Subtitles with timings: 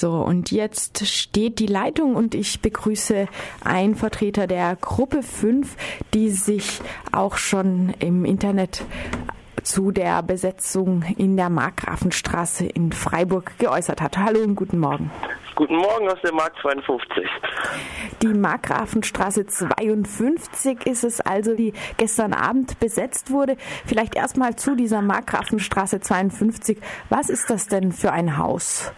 [0.00, 3.28] So, und jetzt steht die Leitung und ich begrüße
[3.62, 5.76] einen Vertreter der Gruppe 5,
[6.14, 6.80] die sich
[7.12, 8.82] auch schon im Internet
[9.62, 14.16] zu der Besetzung in der Markgrafenstraße in Freiburg geäußert hat.
[14.16, 15.10] Hallo und guten Morgen.
[15.54, 17.28] Guten Morgen aus der Mark 52.
[18.22, 23.58] Die Markgrafenstraße 52 ist es also, die gestern Abend besetzt wurde.
[23.84, 26.78] Vielleicht erstmal zu dieser Markgrafenstraße 52.
[27.10, 28.94] Was ist das denn für ein Haus?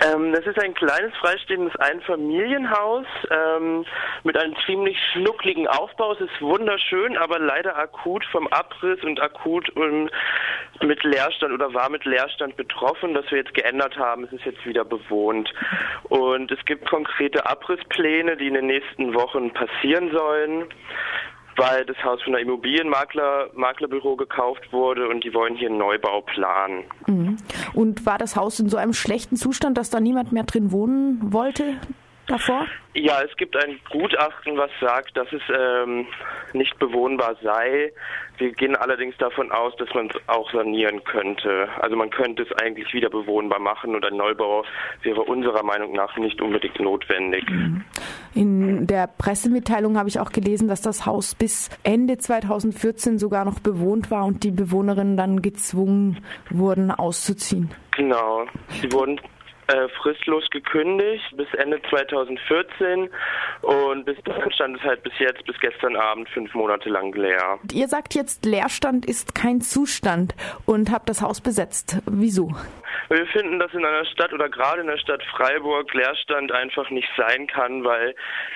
[0.00, 3.84] Ähm, das ist ein kleines freistehendes Einfamilienhaus ähm,
[4.24, 6.12] mit einem ziemlich schnuckligen Aufbau.
[6.12, 10.10] Es ist wunderschön, aber leider akut vom Abriss und akut um,
[10.82, 14.24] mit Leerstand oder war mit Leerstand betroffen, das wir jetzt geändert haben.
[14.24, 15.52] Es ist jetzt wieder bewohnt.
[16.04, 20.66] Und es gibt konkrete Abrisspläne, die in den nächsten Wochen passieren sollen
[21.56, 26.22] weil das Haus von einer Immobilienmakler Maklerbüro gekauft wurde und die wollen hier einen Neubau
[26.22, 26.84] planen.
[27.06, 27.36] Mhm.
[27.74, 31.32] Und war das Haus in so einem schlechten Zustand, dass da niemand mehr drin wohnen
[31.32, 31.76] wollte?
[32.26, 32.66] davor?
[32.94, 36.06] Ja, es gibt ein Gutachten, was sagt, dass es ähm,
[36.52, 37.92] nicht bewohnbar sei.
[38.38, 41.68] Wir gehen allerdings davon aus, dass man es auch sanieren könnte.
[41.80, 44.64] Also man könnte es eigentlich wieder bewohnbar machen und ein Neubau
[45.02, 47.48] wäre unserer Meinung nach nicht unbedingt notwendig.
[47.48, 47.84] Mhm.
[48.84, 53.58] In der Pressemitteilung habe ich auch gelesen, dass das Haus bis Ende 2014 sogar noch
[53.58, 57.70] bewohnt war und die Bewohnerinnen dann gezwungen wurden auszuziehen.
[57.96, 58.44] Genau.
[58.68, 59.18] Sie wurden
[59.68, 63.08] äh, fristlos gekündigt bis Ende 2014
[63.62, 67.58] und bis dahin stand es halt bis jetzt, bis gestern Abend fünf Monate lang leer.
[67.72, 70.34] Ihr sagt jetzt, Leerstand ist kein Zustand
[70.66, 72.02] und habt das Haus besetzt.
[72.04, 72.50] Wieso?
[73.10, 77.08] Wir finden, dass in einer Stadt oder gerade in der Stadt Freiburg Leerstand einfach nicht
[77.16, 78.14] sein kann, weil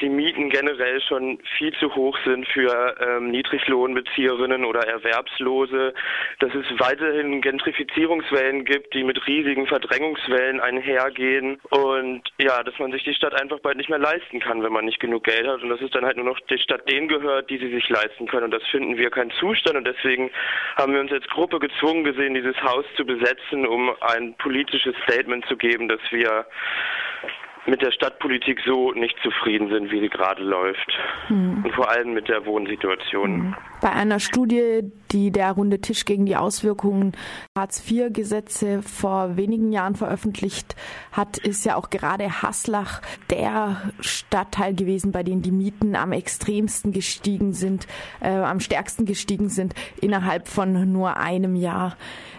[0.00, 5.92] die Mieten generell schon viel zu hoch sind für ähm, Niedriglohnbezieherinnen oder Erwerbslose,
[6.38, 11.60] dass es weiterhin Gentrifizierungswellen gibt, die mit riesigen Verdrängungswellen einhergehen.
[11.68, 14.86] Und ja, dass man sich die Stadt einfach bald nicht mehr leisten kann, wenn man
[14.86, 15.62] nicht genug Geld hat.
[15.62, 18.26] Und dass es dann halt nur noch der Stadt denen gehört, die sie sich leisten
[18.26, 18.44] können.
[18.44, 19.76] Und das finden wir kein Zustand.
[19.76, 20.30] Und deswegen
[20.76, 25.44] haben wir uns als Gruppe gezwungen gesehen, dieses Haus zu besetzen, um ein politisches Statement
[25.46, 26.46] zu geben, dass wir
[27.66, 30.98] mit der Stadtpolitik so nicht zufrieden sind, wie sie gerade läuft.
[31.26, 31.64] Hm.
[31.64, 33.30] Und vor allem mit der Wohnsituation.
[33.30, 33.56] Hm.
[33.80, 37.12] Bei einer Studie, die der Runde Tisch gegen die Auswirkungen
[37.56, 40.76] Hartz-IV-Gesetze vor wenigen Jahren veröffentlicht
[41.12, 46.92] hat, ist ja auch gerade Haslach der Stadtteil gewesen, bei dem die Mieten am extremsten
[46.92, 47.86] gestiegen sind,
[48.20, 51.96] äh, am stärksten gestiegen sind innerhalb von nur einem Jahr.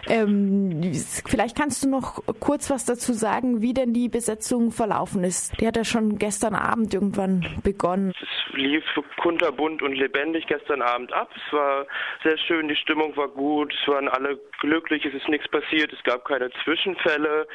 [0.08, 0.80] Ähm,
[1.26, 5.60] vielleicht kannst du noch kurz was dazu sagen, wie denn die Besetzung verlaufen ist.
[5.60, 8.12] Die hat ja schon gestern Abend irgendwann begonnen.
[8.20, 8.84] Es lief
[9.20, 11.31] kunterbunt und lebendig gestern Abend ab.
[11.34, 11.86] Es war
[12.22, 16.02] sehr schön, die Stimmung war gut, es waren alle glücklich, es ist nichts passiert, es
[16.04, 17.46] gab keine Zwischenfälle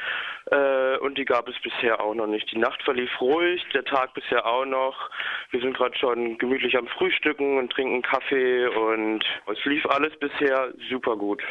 [0.50, 2.50] äh, und die gab es bisher auch noch nicht.
[2.52, 5.10] Die Nacht verlief ruhig, der Tag bisher auch noch.
[5.50, 10.72] Wir sind gerade schon gemütlich am Frühstücken und trinken Kaffee und es lief alles bisher
[10.88, 11.42] super gut.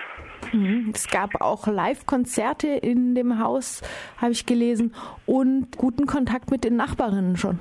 [0.52, 0.92] Mhm.
[0.94, 3.82] Es gab auch Live-Konzerte in dem Haus,
[4.22, 4.94] habe ich gelesen,
[5.26, 7.60] und guten Kontakt mit den Nachbarinnen schon.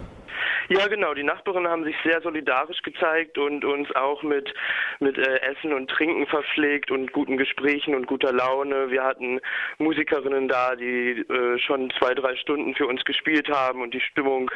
[0.68, 1.14] Ja, genau.
[1.14, 4.52] Die Nachbarinnen haben sich sehr solidarisch gezeigt und uns auch mit,
[4.98, 8.90] mit äh, Essen und Trinken verpflegt und guten Gesprächen und guter Laune.
[8.90, 9.40] Wir hatten
[9.78, 14.50] Musikerinnen da, die äh, schon zwei, drei Stunden für uns gespielt haben und die Stimmung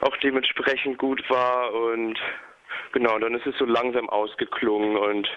[0.00, 2.18] auch dementsprechend gut war und
[2.92, 5.28] genau, dann ist es so langsam ausgeklungen und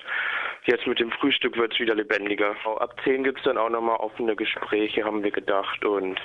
[0.66, 2.56] Jetzt mit dem Frühstück wird es wieder lebendiger.
[2.80, 5.86] Ab 10 gibt es dann auch nochmal offene Gespräche, haben wir gedacht.
[5.86, 6.20] Und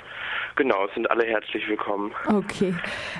[0.55, 2.11] genau, sind alle herzlich willkommen.
[2.27, 2.73] Okay.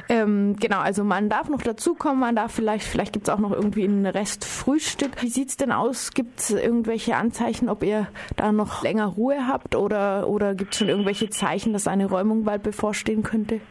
[0.10, 3.52] Ähm, genau, also man darf noch dazukommen, man darf vielleicht, vielleicht gibt es auch noch
[3.52, 5.22] irgendwie einen Rest Frühstück.
[5.22, 6.12] Wie sieht es denn aus?
[6.12, 10.80] Gibt es irgendwelche Anzeichen, ob ihr da noch länger Ruhe habt oder, oder gibt es
[10.80, 13.62] schon irgendwelche Zeichen, dass eine Räumung bald bevorstehen könnte?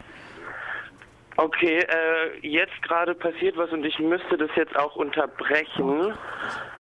[1.43, 6.13] Okay, äh, jetzt gerade passiert was und ich müsste das jetzt auch unterbrechen.